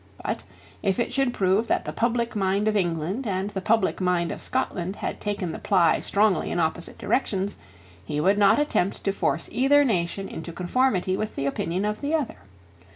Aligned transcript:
But, 0.25 0.41
if 0.81 0.99
it 0.99 1.13
should 1.13 1.31
prove 1.31 1.67
that 1.67 1.85
the 1.85 1.93
public 1.93 2.35
mind 2.35 2.67
of 2.67 2.75
England 2.75 3.27
and 3.27 3.51
the 3.51 3.61
public 3.61 4.01
mind 4.01 4.31
of 4.31 4.41
Scotland 4.41 4.95
had 4.95 5.21
taken 5.21 5.51
the 5.51 5.59
ply 5.59 5.99
strongly 5.99 6.49
in 6.49 6.59
opposite 6.59 6.97
directions, 6.97 7.57
he 8.03 8.19
would 8.19 8.39
not 8.39 8.57
attempt 8.57 9.03
to 9.03 9.11
force 9.11 9.47
either 9.51 9.85
nation 9.85 10.27
into 10.27 10.51
conformity 10.51 11.15
with 11.15 11.35
the 11.35 11.45
opinion 11.45 11.85
of 11.85 12.01
the 12.01 12.15
other. 12.15 12.37